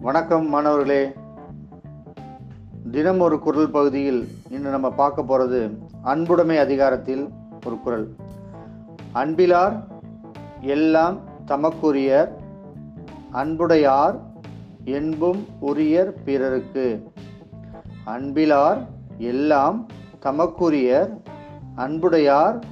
வணக்கம் 0.00 0.48
மாணவர்களே. 0.48 1.12
தினம் 2.90 3.20
ஒரு 3.20 3.38
குரல் 3.38 3.70
பகுதியில் 3.70 4.28
இன்று 4.50 4.70
நம்ம 4.70 4.90
பார்க்க 4.90 5.22
போகிறது 5.22 5.70
அன்புடைமை 6.04 6.58
அதிகாரத்தில் 6.58 7.28
ஒரு 7.66 7.80
குரல். 7.80 8.14
அன்பிலார் 9.14 9.84
எல்லாம் 10.60 11.18
தமக்குரியர் 11.46 12.28
அன்புடையார் 13.30 14.20
என்பும் 14.84 15.46
உரியர் 15.60 16.14
பிறருக்கு. 16.24 17.12
அன்பிலார் 18.06 18.86
எல்லாம் 19.18 19.86
தமக்குரியர் 20.22 21.20
அன்புடையார் 21.74 22.64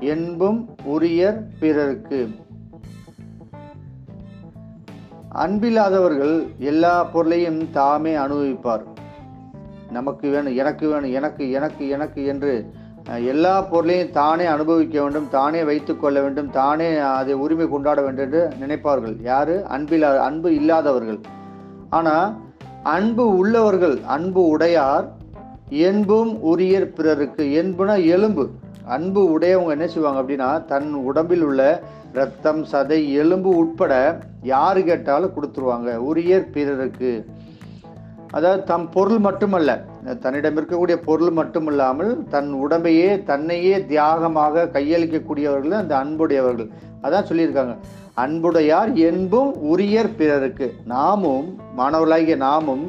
என்பும் 0.00 0.68
உரியர் 0.84 1.42
பிறருக்கு. 1.60 2.28
அன்பில்லாதவர்கள் 5.34 6.46
எல்லா 6.58 7.04
பொருளையும் 7.04 7.70
தாமே 7.70 8.14
அனுபவிப்பார். 8.14 8.82
நமக்கு 9.90 10.28
வேணும் 10.28 10.56
எனக்கு 10.56 10.88
வேணும் 10.88 11.12
எனக்கு 11.12 11.50
எனக்கு 11.50 11.88
எனக்கு 11.88 12.24
என்று 12.24 12.70
எல்லா 13.24 13.62
பொருளையும் 13.62 14.10
தானே 14.10 14.44
அனுபவிக்க 14.44 15.02
வேண்டும் 15.02 15.28
தானே 15.28 15.64
வைத்துக்கொள்ள 15.64 16.20
வேண்டும் 16.20 16.50
தானே 16.50 16.96
அதை 16.96 17.34
உரிமை 17.34 17.68
கொண்டாட 17.68 18.02
வேண்டும் 18.02 18.24
என்று 18.24 18.52
நினைப்பார்கள். 18.60 19.16
யாரு? 19.22 19.66
அன்பில்லா 19.68 20.16
அன்பு 20.16 20.54
இல்லாதவர்கள். 20.54 21.20
ஆனால் 21.90 22.36
அன்பு 22.82 23.36
உள்ளவர்கள் 23.36 23.98
அன்பு 24.06 24.46
உடையார் 24.46 25.12
என்பும் 25.68 26.42
உரியர் 26.42 26.94
பிறருக்கு 26.94 27.44
என்புனா 27.44 28.06
எலும்பு. 28.06 28.48
அன்பு 28.94 29.22
உடையவங்க 29.34 29.74
என்ன 29.76 29.86
செய்வாங்க 29.86 30.20
அப்படின்னா 30.22 30.50
தன் 30.72 30.88
உடம்பில் 31.08 31.42
உள்ள 31.42 31.62
ரத்தம் 32.12 32.62
சதை 32.72 32.98
எலும்பு 33.22 33.50
உட்பட 33.56 33.92
யார் 34.42 34.80
கேட்டாலும் 34.82 35.34
கொடுத்துருவாங்க. 35.34 35.90
உரியர் 36.10 36.50
பிறருக்கு. 36.50 37.12
அதாவது 38.30 38.62
தம் 38.70 38.86
பொருள் 38.90 39.18
மட்டுமல்ல 39.18 39.70
தன்னிடம் 40.22 40.56
இருக்கக்கூடிய 40.56 40.96
பொருள் 41.04 41.32
மட்டுமில்லாமல் 41.32 42.12
தன் 42.28 42.50
உடம்பையே 42.64 43.10
தன்னையே 43.30 43.74
தியாகமாக 43.92 44.64
கையளிக்கக்கூடியவர்கள் 44.76 45.76
அந்த 45.82 45.94
அன்புடையவர்கள். 45.96 46.70
அதான் 47.02 47.28
சொல்லியிருக்காங்க. 47.30 47.76
அன்புடையார் 48.14 48.92
என்பும் 49.08 49.50
உரியர் 49.72 50.16
பிறருக்கு. 50.16 50.68
நாமும் 50.84 51.46
மாணவர்களாகிய 51.78 52.36
நாமும் 52.36 52.86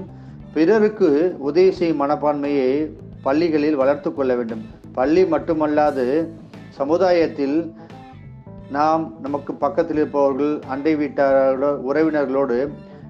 பிறருக்கு 0.54 1.10
உதவி 1.40 1.72
செய்யும் 1.72 2.02
மனப்பான்மையை 2.02 2.72
பள்ளிகளில் 3.22 3.76
வளர்த்து 3.76 4.14
கொள்ள 4.14 4.36
வேண்டும். 4.36 4.64
பள்ளி 4.94 5.24
மட்டுமல்லாது 5.24 6.28
சமுதாயத்தில் 6.70 7.74
நாம் 8.72 9.14
நமக்கு 9.22 9.54
பக்கத்தில் 9.54 9.96
இருப்பவர்கள் 9.96 10.60
அண்டை 10.68 10.96
வீட்டாரோட 10.96 11.66
உறவினர்களோடு 11.90 12.70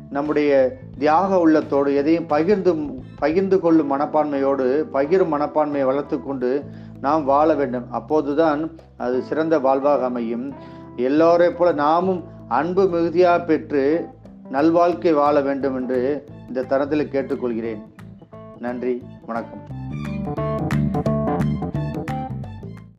நம்முடைய 0.09 0.77
தியாக 0.97 1.39
உள்ளத்தோடு 1.39 1.95
எதையும் 1.95 2.25
பகிர்ந்து 2.25 2.75
பகிர்ந்து 3.19 3.59
கொள்ளும் 3.59 3.91
மனப்பான்மையோடு 3.91 4.67
பகிரும் 4.93 5.33
மனப்பான்மையை 5.33 5.85
வளர்த்து 5.85 6.23
கொண்டு 6.23 6.63
நாம் 7.01 7.23
வாழ 7.23 7.53
வேண்டும். 7.53 7.91
அப்போதுதான் 7.91 8.71
அது 8.97 9.21
சிறந்த 9.21 9.59
வாழ்வாக 9.59 10.05
அமையும். 10.05 10.53
எல்லோரை 10.97 11.49
போல 11.49 11.71
நாமும் 11.71 12.23
அன்பு 12.47 12.87
மிகுதியாக 12.87 13.43
பெற்று 13.43 14.07
நல்வாழ்க்கை 14.51 15.13
வாழ 15.13 15.41
வேண்டும் 15.41 15.75
என்று 15.75 16.25
இந்த 16.47 16.63
தரத்தில் 16.63 17.09
கேட்டுக்கொள்கிறேன். 17.11 17.81
நன்றி 18.59 19.03
வணக்கம். 19.25 19.63